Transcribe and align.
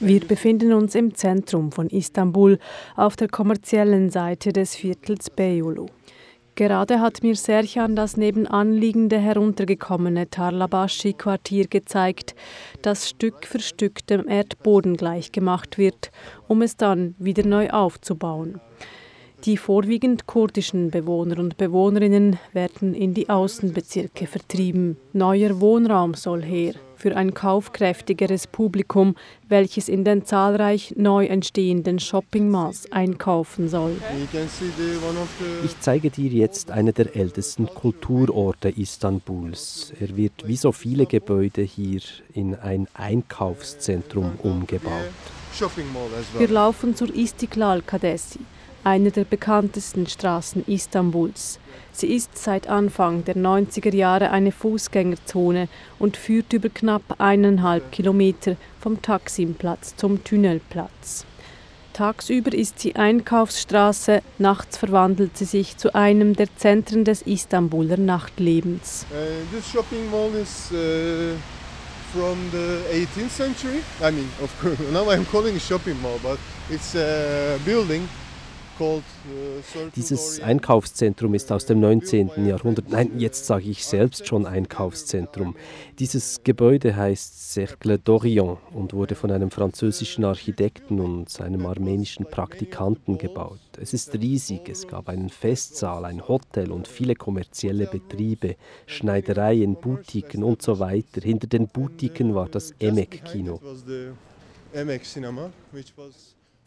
Wir 0.00 0.20
befinden 0.20 0.72
uns 0.72 0.94
im 0.94 1.14
Zentrum 1.14 1.72
von 1.72 1.88
Istanbul 1.88 2.58
auf 2.96 3.16
der 3.16 3.28
kommerziellen 3.28 4.10
Seite 4.10 4.52
des 4.52 4.74
Viertels 4.74 5.30
Beyoğlu. 5.30 5.88
Gerade 6.54 7.00
hat 7.00 7.22
mir 7.22 7.36
Serchan 7.36 7.94
das 7.94 8.16
nebenan 8.16 8.72
liegende 8.72 9.18
heruntergekommene 9.18 10.28
Tarlabashi-Quartier 10.28 11.68
gezeigt, 11.68 12.34
das 12.82 13.08
Stück 13.08 13.46
für 13.46 13.60
Stück 13.60 14.06
dem 14.06 14.26
Erdboden 14.28 14.96
gleichgemacht 14.96 15.78
wird, 15.78 16.10
um 16.48 16.62
es 16.62 16.76
dann 16.76 17.14
wieder 17.18 17.46
neu 17.46 17.70
aufzubauen. 17.70 18.60
Die 19.44 19.56
vorwiegend 19.56 20.26
kurdischen 20.26 20.90
Bewohner 20.90 21.38
und 21.38 21.56
Bewohnerinnen 21.56 22.40
werden 22.52 22.92
in 22.92 23.14
die 23.14 23.28
Außenbezirke 23.28 24.26
vertrieben. 24.26 24.96
Neuer 25.12 25.60
Wohnraum 25.60 26.14
soll 26.14 26.42
her 26.42 26.74
für 26.96 27.16
ein 27.16 27.32
kaufkräftigeres 27.32 28.48
Publikum, 28.48 29.14
welches 29.48 29.88
in 29.88 30.02
den 30.02 30.24
zahlreich 30.24 30.94
neu 30.96 31.26
entstehenden 31.26 32.00
Shoppingmalls 32.00 32.90
einkaufen 32.90 33.68
soll. 33.68 33.96
Ich 35.64 35.80
zeige 35.80 36.10
dir 36.10 36.30
jetzt 36.30 36.72
einen 36.72 36.92
der 36.92 37.14
ältesten 37.14 37.66
Kulturorte 37.66 38.70
Istanbuls. 38.70 39.92
Er 40.00 40.16
wird 40.16 40.48
wie 40.48 40.56
so 40.56 40.72
viele 40.72 41.06
Gebäude 41.06 41.62
hier 41.62 42.00
in 42.34 42.56
ein 42.56 42.88
Einkaufszentrum 42.94 44.32
umgebaut. 44.42 44.90
Wir 46.36 46.48
laufen 46.48 46.96
zur 46.96 47.14
Istiklal 47.14 47.82
Kadesi 47.82 48.40
eine 48.84 49.10
der 49.10 49.24
bekanntesten 49.24 50.06
Straßen 50.06 50.64
Istanbuls. 50.66 51.58
Sie 51.92 52.14
ist 52.14 52.38
seit 52.38 52.68
Anfang 52.68 53.24
der 53.24 53.36
90er 53.36 53.94
Jahre 53.94 54.30
eine 54.30 54.52
Fußgängerzone 54.52 55.68
und 55.98 56.16
führt 56.16 56.52
über 56.52 56.68
knapp 56.68 57.16
eineinhalb 57.18 57.90
Kilometer 57.90 58.56
vom 58.80 59.02
Taksimplatz 59.02 59.96
zum 59.96 60.22
Tunnelplatz. 60.22 61.26
Tagsüber 61.92 62.52
ist 62.54 62.78
sie 62.78 62.94
Einkaufsstraße, 62.94 64.22
nachts 64.38 64.76
verwandelt 64.76 65.36
sie 65.36 65.46
sich 65.46 65.76
zu 65.76 65.96
einem 65.96 66.36
der 66.36 66.46
Zentren 66.56 67.04
des 67.04 67.22
Istanbuler 67.22 67.96
Nachtlebens. 67.96 69.04
Uh, 69.10 69.16
this 69.52 69.68
shopping 69.68 70.08
mall 70.08 70.32
is 70.36 70.70
uh, 70.70 71.34
from 72.12 72.38
the 72.52 72.78
18th 72.94 73.30
century. 73.30 73.82
I 74.00 74.12
mean, 74.12 74.28
of 74.40 74.54
course, 74.60 74.78
now 74.92 75.10
I'm 75.10 75.26
calling 75.26 75.56
it 75.56 75.62
shopping 75.62 76.00
mall, 76.00 76.20
but 76.22 76.38
it's 76.70 76.94
a 76.94 77.58
building 77.64 78.08
Dieses 79.96 80.40
Einkaufszentrum 80.40 81.34
ist 81.34 81.50
aus 81.50 81.66
dem 81.66 81.80
19. 81.80 82.46
Jahrhundert. 82.46 82.90
Nein, 82.90 83.18
jetzt 83.18 83.46
sage 83.46 83.68
ich 83.68 83.84
selbst 83.84 84.26
schon 84.26 84.46
Einkaufszentrum. 84.46 85.56
Dieses 85.98 86.42
Gebäude 86.44 86.94
heißt 86.94 87.52
Cercle 87.52 87.96
d'Orient 87.96 88.58
und 88.72 88.92
wurde 88.92 89.14
von 89.14 89.30
einem 89.30 89.50
französischen 89.50 90.24
Architekten 90.24 91.00
und 91.00 91.40
einem 91.40 91.66
armenischen 91.66 92.26
Praktikanten 92.26 93.18
gebaut. 93.18 93.58
Es 93.80 93.94
ist 93.94 94.14
riesig. 94.14 94.68
Es 94.68 94.86
gab 94.86 95.08
einen 95.08 95.28
Festsaal, 95.28 96.04
ein 96.04 96.26
Hotel 96.28 96.70
und 96.70 96.86
viele 96.86 97.14
kommerzielle 97.14 97.86
Betriebe, 97.86 98.56
Schneidereien, 98.86 99.76
Boutiquen 99.76 100.44
und 100.44 100.62
so 100.62 100.78
weiter. 100.78 101.20
Hinter 101.20 101.46
den 101.46 101.68
Boutiquen 101.68 102.34
war 102.34 102.48
das 102.48 102.72
Emek-Kino. 102.78 103.60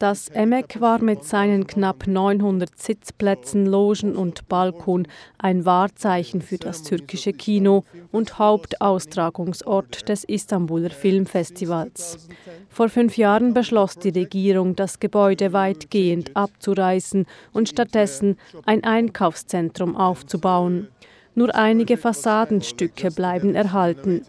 Emek 0.02 0.10
das 0.10 0.28
EMEC 0.30 0.80
war 0.80 1.00
mit 1.00 1.22
seinen 1.22 1.68
knapp 1.68 2.08
900 2.08 2.76
Sitzplätzen, 2.76 3.66
Logen 3.66 4.16
und 4.16 4.48
Balkon 4.48 5.06
ein 5.38 5.64
Wahrzeichen 5.64 6.42
für 6.42 6.58
das 6.58 6.82
türkische 6.82 7.32
Kino 7.32 7.84
und 8.10 8.36
Hauptaustragungsort 8.36 10.08
des 10.08 10.24
Istanbuler 10.24 10.90
Filmfestivals. 10.90 12.26
Vor 12.68 12.88
fünf 12.88 13.16
Jahren 13.16 13.54
beschloss 13.54 13.96
die 13.96 14.08
Regierung, 14.08 14.74
das 14.74 14.98
Gebäude 14.98 15.52
weitgehend 15.52 16.36
abzureißen 16.36 17.24
und 17.52 17.68
stattdessen 17.68 18.38
ein 18.66 18.82
Einkaufszentrum 18.82 19.94
aufzubauen. 19.94 20.88
Nur 21.36 21.54
einige 21.54 21.96
Fassadenstücke 21.96 23.12
bleiben 23.12 23.54
erhalten. 23.54 24.22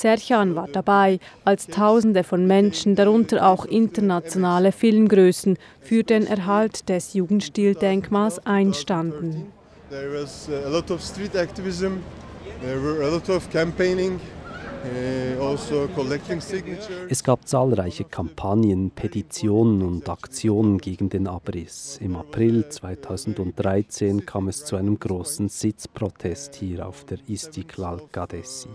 Serchan 0.00 0.54
war 0.54 0.68
dabei, 0.68 1.18
als 1.44 1.66
Tausende 1.68 2.22
von 2.22 2.46
Menschen, 2.46 2.96
darunter 2.96 3.46
auch 3.48 3.64
internationale 3.64 4.72
Filmgrößen, 4.72 5.56
für 5.80 6.02
den 6.02 6.26
Erhalt 6.26 6.88
des 6.88 7.14
Jugendstildenkmals 7.14 8.44
einstanden. 8.46 9.52
There 9.90 10.12
was 10.12 10.48
a 10.48 10.68
lot 10.68 10.90
of 10.90 11.00
street 11.00 11.34
activism, 11.34 11.98
there 12.60 12.82
were 12.82 13.04
a 13.04 13.08
lot 13.08 13.28
of 13.30 13.48
campaigning. 13.50 14.20
Uh, 14.84 15.42
also 15.42 15.88
es 17.08 17.24
gab 17.24 17.48
zahlreiche 17.48 18.04
Kampagnen, 18.04 18.90
Petitionen 18.90 19.82
und 19.82 20.08
Aktionen 20.08 20.78
gegen 20.78 21.08
den 21.08 21.26
Abriss. 21.26 21.98
Im 22.00 22.14
April 22.14 22.68
2013 22.68 24.26
kam 24.26 24.48
es 24.48 24.64
zu 24.64 24.76
einem 24.76 24.98
großen 24.98 25.48
Sitzprotest 25.48 26.54
hier 26.54 26.86
auf 26.86 27.04
der 27.04 27.18
Istiklal 27.26 28.00
Gadesi. 28.12 28.68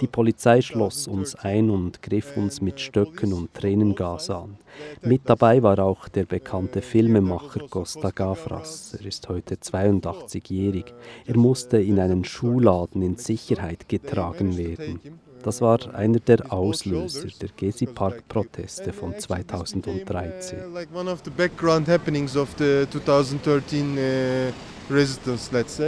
Die 0.00 0.06
Polizei 0.06 0.60
schloss 0.60 1.08
uns 1.08 1.34
ein 1.34 1.70
und 1.70 2.02
griff 2.02 2.36
uns 2.36 2.60
mit 2.60 2.80
Stöcken 2.80 3.32
und 3.32 3.52
Tränengas 3.54 4.30
an. 4.30 4.56
Mit 5.02 5.22
dabei 5.24 5.62
war 5.62 5.78
auch 5.78 6.08
der 6.08 6.24
bekannte 6.24 6.82
Filmemacher 6.82 7.68
Costa 7.68 8.10
Gavras. 8.10 8.96
Er 8.98 9.06
ist 9.06 9.28
heute 9.28 9.56
82-jährig. 9.56 10.94
Er 11.26 11.36
musste 11.36 11.78
in 11.78 11.98
einen 11.98 12.24
Schuhladen 12.24 13.02
in 13.02 13.16
Sicherheit 13.16 13.88
getragen 13.88 14.56
werden. 14.56 15.00
Das 15.42 15.62
war 15.62 15.94
einer 15.94 16.20
der 16.20 16.52
Auslöser 16.52 17.28
der 17.40 17.48
Gezi 17.56 17.86
Park 17.86 18.28
Proteste 18.28 18.92
von 18.92 19.18
2013. 19.18 20.58
One 20.94 21.10
of 21.10 21.20
the 21.24 21.30
background 21.30 21.88
happenings 21.88 22.36
of 22.36 22.50
the 22.58 22.86
2013 22.90 23.96
uh, 23.96 24.52
resistance, 24.92 25.50
let's. 25.50 25.80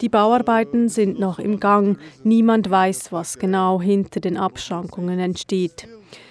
Die 0.00 0.08
Bauarbeiten 0.10 0.88
sind 0.90 1.18
noch 1.18 1.38
im 1.38 1.58
Gang. 1.58 1.98
Niemand 2.22 2.68
weiß, 2.70 3.12
was 3.12 3.38
genau 3.38 3.80
hinter 3.80 4.20
den 4.20 4.36
Abschrankungen 4.36 5.18
entsteht. 5.18 5.88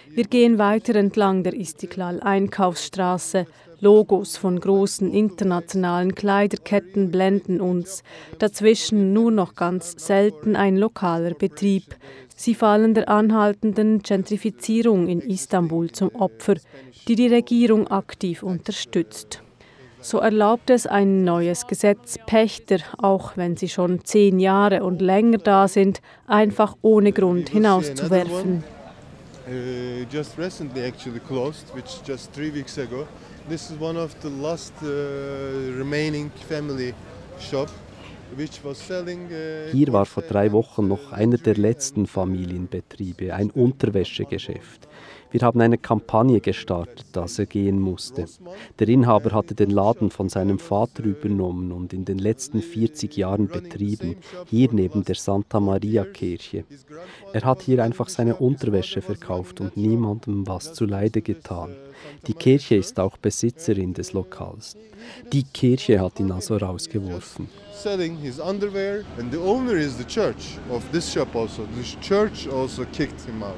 Wir 0.09 0.25
gehen 0.25 0.59
weiter 0.59 0.95
entlang 0.95 1.43
der 1.43 1.53
Istiklal 1.53 2.19
Einkaufsstraße. 2.21 3.47
Logos 3.81 4.37
von 4.37 4.59
großen 4.59 5.11
internationalen 5.11 6.15
Kleiderketten 6.15 7.11
blenden 7.11 7.59
uns. 7.59 8.03
Dazwischen 8.39 9.13
nur 9.13 9.31
noch 9.31 9.55
ganz 9.55 9.95
selten 9.97 10.55
ein 10.55 10.77
lokaler 10.77 11.33
Betrieb. 11.33 11.95
Sie 12.35 12.55
fallen 12.55 12.93
der 12.93 13.09
anhaltenden 13.09 13.99
Gentrifizierung 13.99 15.07
in 15.07 15.21
Istanbul 15.21 15.91
zum 15.91 16.13
Opfer, 16.15 16.55
die 17.07 17.15
die 17.15 17.27
Regierung 17.27 17.87
aktiv 17.87 18.43
unterstützt. 18.43 19.41
So 20.05 20.19
erlaubt 20.19 20.69
es 20.69 20.85
ein 20.85 21.23
neues 21.23 21.65
Gesetz, 21.65 22.19
Pächter, 22.27 22.77
auch 22.99 23.37
wenn 23.37 23.57
sie 23.57 23.67
schon 23.67 24.05
zehn 24.05 24.39
Jahre 24.39 24.83
und 24.83 25.01
länger 25.01 25.39
da 25.39 25.67
sind, 25.67 25.99
einfach 26.27 26.77
ohne 26.83 27.11
Grund 27.11 27.49
hinauszuwerfen. 27.49 28.63
Uh, 29.47 30.05
just 30.11 30.37
recently 30.37 30.83
actually 30.83 31.19
closed, 31.19 31.73
which 31.73 32.03
just 32.07 32.31
three 32.33 32.53
weeks 32.53 32.77
ago. 32.77 33.07
This 33.49 33.71
is 33.71 33.79
one 33.79 33.97
of 33.99 34.15
the 34.21 34.29
last 34.29 34.73
uh, 34.83 34.87
remaining 35.75 36.29
family 36.47 36.93
shop 37.39 37.69
uh, 38.37 39.71
hier 39.71 39.93
war 39.93 40.05
vor 40.05 40.23
drei 40.23 40.51
Wochen 40.51 40.87
noch 40.87 41.11
einer 41.11 41.37
der 41.37 41.55
letzten 41.55 42.05
Familienbetriebe, 42.05 43.33
ein 43.33 43.49
Unterwäschegeschäft. 43.49 44.87
Wir 45.31 45.41
haben 45.41 45.59
eine 45.59 45.77
Kampagne 45.77 46.39
gestartet, 46.39 47.05
dass 47.11 47.39
er 47.39 47.45
gehen 47.45 47.79
musste. 47.79 48.25
Der 48.79 48.87
Inhaber 48.87 49.31
hatte 49.31 49.55
den 49.55 49.69
Laden 49.69 50.09
von 50.09 50.29
seinem 50.29 50.59
Vater 50.59 51.03
übernommen 51.03 51.71
und 51.71 51.93
in 51.93 52.05
den 52.05 52.19
letzten 52.19 52.61
40 52.61 53.17
Jahren 53.17 53.47
betrieben, 53.47 54.17
hier 54.47 54.69
neben 54.71 55.03
der 55.03 55.15
Santa 55.15 55.59
Maria 55.59 56.05
Kirche. 56.05 56.63
Er 57.33 57.41
hat 57.41 57.63
hier 57.63 57.83
einfach 57.83 58.09
seine 58.09 58.35
Unterwäsche 58.35 59.01
verkauft 59.01 59.59
und 59.61 59.75
niemandem 59.75 60.47
was 60.47 60.73
zuleide 60.73 61.21
getan. 61.21 61.75
Die 62.27 62.33
Kirche 62.33 62.75
ist 62.75 62.99
auch 62.99 63.17
Besitzerin 63.17 63.93
des 63.93 64.13
Lokals. 64.13 64.77
Die 65.31 65.43
Kirche 65.43 65.99
hat 65.99 66.19
ihn 66.19 66.31
also 66.31 66.57
rausgeworfen. 66.57 67.49
Selling 67.73 68.17
his 68.17 68.39
underwear 68.39 69.03
and 69.19 69.31
the 69.31 69.39
owner 69.39 69.75
is 69.75 69.97
the 69.97 70.05
church 70.05 70.57
of 70.69 70.83
this 70.91 71.11
shop 71.11 71.35
also. 71.35 71.63
The 71.75 71.99
church 71.99 72.47
also 72.47 72.85
kicked 72.93 73.21
him 73.21 73.43
out. 73.43 73.55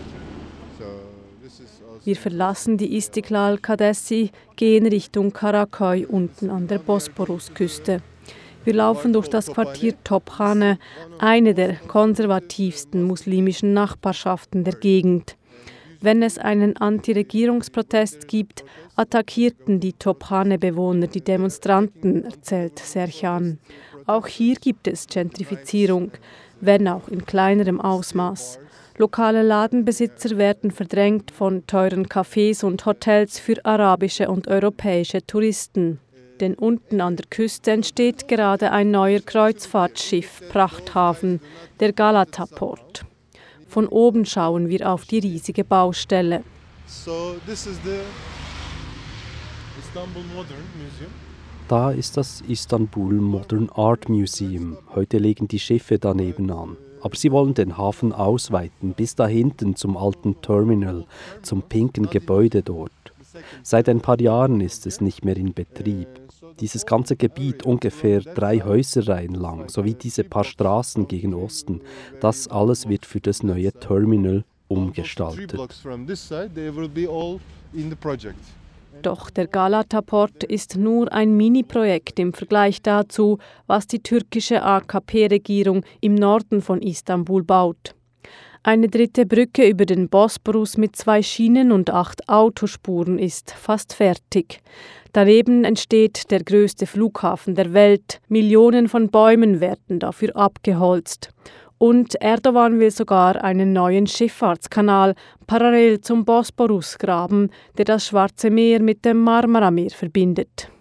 Wir 2.04 2.16
verlassen 2.16 2.78
die 2.78 2.95
Istiklal 2.95 3.57
Kadesi, 3.57 4.31
gehen 4.56 4.86
Richtung 4.88 5.34
Karaköy 5.34 6.06
unten 6.06 6.50
an 6.50 6.68
der 6.68 6.80
Bosporusküste. 6.80 8.01
Wir 8.63 8.74
laufen 8.74 9.13
durch 9.13 9.30
das 9.30 9.48
Quartier 9.48 9.95
Tophane, 10.04 10.78
eine 11.19 11.54
der 11.54 11.75
konservativsten 11.75 13.04
muslimischen 13.04 13.74
Nachbarschaften 13.74 14.63
der 14.63 14.74
Gegend. 14.74 15.38
Wenn 16.01 16.22
es 16.22 16.38
einen 16.38 16.78
Antiregierungsprotest 16.78 18.28
gibt, 18.28 18.63
attackierten 18.95 19.80
die 19.80 19.94
Tophane-Bewohner 19.94 21.07
die 21.07 21.22
Demonstranten, 21.22 22.24
erzählt 22.25 22.78
Serchan. 22.80 23.60
Auch 24.06 24.28
hier 24.28 24.56
gibt 24.56 24.88
es 24.88 25.07
Gentrifizierung. 25.07 26.12
wenn 26.60 26.88
auch 26.88 27.07
in 27.07 27.25
kleinerem 27.25 27.80
Ausmaß. 27.80 28.60
Lokale 28.99 29.44
Ladenbesitzer 29.44 30.38
werden 30.38 30.71
verdrängt 30.71 31.29
von 31.29 31.67
teuren 31.67 32.07
Cafés 32.07 32.65
und 32.65 32.83
Hotels 32.88 33.38
für 33.38 33.63
arabische 33.63 34.27
und 34.27 34.47
europäische 34.47 35.25
Touristen. 35.25 35.99
Denn 36.39 36.55
unten 36.55 36.99
an 36.99 37.15
der 37.15 37.27
Küste 37.29 37.71
entsteht 37.71 38.27
gerade 38.27 38.71
ein 38.71 38.89
neuer 38.89 39.19
Kreuzfahrtschiff, 39.19 40.41
Prachthafen, 40.49 41.41
der 41.79 41.94
Galata-Port. 41.94 43.05
Von 43.67 43.88
oben 43.88 44.25
schauen 44.25 44.67
wir 44.67 44.91
auf 44.91 45.05
die 45.05 45.19
riesige 45.19 45.63
Baustelle. 45.63 46.43
So. 46.88 47.35
Da 51.67 51.91
ist 51.91 52.17
das 52.17 52.41
Istanbul 52.47 53.13
Modern 53.13 53.69
Art 53.75 54.09
Museum. 54.09 54.77
Heute 54.95 55.19
legen 55.19 55.47
die 55.47 55.59
Schiffe 55.59 56.00
daneben 56.00 56.50
an. 56.50 56.77
Aber 57.07 57.15
sie 57.15 57.31
wollen 57.31 57.54
den 57.54 57.77
Hafen 57.77 58.12
ausweiten, 58.12 58.92
bis 58.92 59.15
da 59.15 59.27
hinten 59.27 59.77
zum 59.77 59.95
alten 59.95 60.42
Terminal, 60.42 61.06
zum 61.42 61.62
pinken 61.62 62.09
Gebäude 62.09 62.63
dort. 62.63 62.92
Seit 63.63 63.88
ein 63.88 64.01
paar 64.01 64.19
Jahren 64.19 64.59
ist 64.59 64.86
es 64.86 65.00
nicht 65.00 65.24
mehr 65.24 65.38
in 65.38 65.54
Betrieb. 65.54 66.09
Dieses 66.59 66.86
ganze 66.86 67.15
Gebiet 67.15 67.63
ungefähr 67.63 68.19
drei 68.19 68.59
Häuserreihen 68.59 69.36
lang, 69.36 69.69
sowie 69.69 69.94
diese 69.94 70.25
paar 70.25 70.44
Straßen 70.44 71.07
gegen 71.07 71.33
Osten, 71.33 71.80
das 72.19 72.50
alles 72.50 72.89
wird 72.89 73.06
für 73.06 73.21
das 73.21 73.42
neue 73.42 73.71
Terminal 73.71 74.44
umgestaltet. 74.68 75.57
Doch 79.01 79.30
der 79.30 79.48
Galata-Port 79.48 80.44
ist 80.44 80.75
nur 80.78 81.12
ein 81.13 81.38
Mini-Projekt 81.38 82.19
im 82.19 82.34
Vergleich 82.34 82.81
dazu, 82.81 83.38
was 83.68 83.88
die 83.88 84.01
türkische 84.01 84.63
AKP-Regierung 84.63 85.84
im 86.01 86.16
Norden 86.16 86.62
von 86.62 86.81
Istanbul 86.81 87.44
baut. 87.44 87.94
Eine 88.63 88.89
dritte 88.89 89.25
Brücke 89.25 89.66
über 89.66 89.86
den 89.86 90.10
Bosporus 90.10 90.78
mit 90.78 90.95
zwei 90.95 91.22
Schienen 91.22 91.72
und 91.72 91.89
acht 91.89 92.28
Autospuren 92.28 93.18
ist 93.18 93.51
fast 93.51 93.94
fertig. 93.94 94.60
Daneben 95.13 95.63
entsteht 95.63 96.30
der 96.31 96.44
größte 96.44 96.86
Flughafen 96.86 97.56
der 97.56 97.74
Welt. 97.74 98.19
Millionen 98.28 98.89
von 98.89 99.10
Bäumen 99.10 99.62
werden 99.62 100.00
dafür 100.00 100.36
abgeholzt. 100.36 101.30
Und 101.79 102.15
Erdogan 102.21 102.79
will 102.79 102.89
sogar 102.89 103.44
einen 103.44 103.71
neuen 103.71 104.07
Schifffahrtskanal 104.07 105.13
parallel 105.45 106.01
zum 106.01 106.25
Bosporus 106.25 106.97
graben, 106.97 107.51
der 107.77 107.85
das 107.85 108.07
Schwarze 108.07 108.50
Meer 108.50 108.81
mit 108.81 109.06
dem 109.06 109.21
Marmarameer 109.21 109.91
verbindet. 109.91 110.71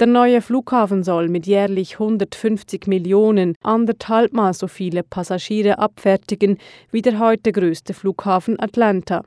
Der 0.00 0.08
neue 0.08 0.40
Flughafen 0.40 1.04
soll 1.04 1.28
mit 1.28 1.46
jährlich 1.46 1.94
150 1.94 2.88
Millionen 2.88 3.54
anderthalbmal 3.62 4.52
so 4.52 4.66
viele 4.66 5.04
Passagiere 5.04 5.78
abfertigen 5.78 6.58
wie 6.90 7.02
der 7.02 7.20
heute 7.20 7.52
größte 7.52 7.94
Flughafen 7.94 8.58
Atlanta. 8.58 9.22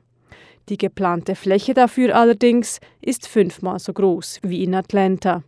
Die 0.68 0.76
geplante 0.76 1.34
Fläche 1.34 1.72
dafür 1.72 2.14
allerdings 2.14 2.80
ist 3.00 3.26
fünfmal 3.26 3.78
so 3.78 3.94
groß 3.94 4.40
wie 4.42 4.62
in 4.62 4.74
Atlanta. 4.74 5.42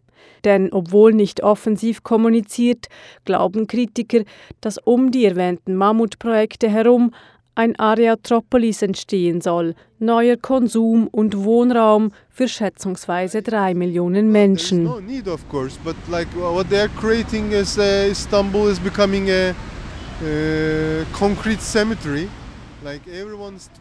Denn 0.45 0.73
obwohl 0.73 1.13
nicht 1.13 1.43
offensiv 1.43 2.03
kommuniziert, 2.03 2.87
glauben 3.25 3.67
Kritiker, 3.67 4.23
dass 4.61 4.79
um 4.79 5.11
die 5.11 5.25
erwähnten 5.25 5.75
Mammutprojekte 5.75 6.69
herum 6.69 7.13
ein 7.55 7.79
Areatropolis 7.79 8.81
entstehen 8.83 9.41
soll, 9.41 9.75
neuer 9.99 10.37
Konsum 10.37 11.09
und 11.09 11.45
Wohnraum 11.45 12.11
für 12.31 12.49
schätzungsweise 12.49 13.43
drei 13.43 13.75
Millionen 13.75 14.33
Menschen. 14.33 14.85
No 14.85 15.01
need, 15.01 15.29
of 15.29 15.47
course, 15.51 15.79
but 15.85 15.97
like 16.09 16.29
what 16.35 16.69
they're 16.71 16.89
creating 16.99 17.53
is 17.53 17.77
uh, 17.77 18.09
Istanbul 18.11 18.71
is 18.71 18.79
becoming 18.79 19.29
a 19.31 19.51
uh, 19.51 21.05
concrete 21.13 21.61
cemetery. 21.61 22.29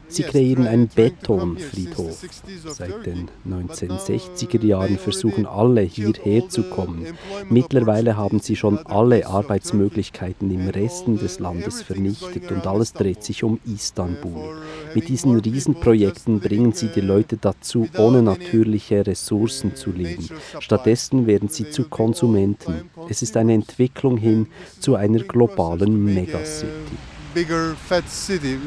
Sie 0.07 0.23
kreieren 0.23 0.67
einen 0.67 0.87
Betonfriedhof. 0.87 2.25
Seit 2.65 3.05
den 3.05 3.29
1960er 3.47 4.65
Jahren 4.65 4.97
versuchen 4.97 5.45
alle 5.45 5.81
hierher 5.81 6.49
zu 6.49 6.63
kommen. 6.63 7.05
Mittlerweile 7.49 8.17
haben 8.17 8.39
sie 8.39 8.55
schon 8.55 8.77
alle 8.79 9.25
Arbeitsmöglichkeiten 9.25 10.51
im 10.51 10.67
Resten 10.67 11.17
des 11.17 11.39
Landes 11.39 11.81
vernichtet 11.81 12.51
und 12.51 12.67
alles 12.67 12.93
dreht 12.93 13.23
sich 13.23 13.43
um 13.43 13.59
Istanbul. 13.65 14.57
Mit 14.93 15.07
diesen 15.07 15.39
Riesenprojekten 15.39 16.39
bringen 16.39 16.73
sie 16.73 16.87
die 16.87 17.01
Leute 17.01 17.37
dazu, 17.37 17.87
ohne 17.97 18.21
natürliche 18.21 19.05
Ressourcen 19.05 19.75
zu 19.75 19.91
leben. 19.91 20.27
Stattdessen 20.59 21.27
werden 21.27 21.49
sie 21.49 21.69
zu 21.69 21.85
Konsumenten. 21.85 22.89
Es 23.07 23.21
ist 23.21 23.37
eine 23.37 23.53
Entwicklung 23.53 24.17
hin 24.17 24.47
zu 24.79 24.95
einer 24.95 25.19
globalen 25.19 26.03
Megacity 26.03 26.97
bigger 27.33 27.75
fat 27.75 28.07
city, 28.09 28.59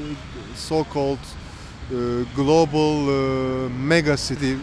so-called 0.55 1.19
uh, 1.19 2.25
global 2.35 3.09
uh, 3.09 3.69
mega 3.71 4.17
city 4.17 4.59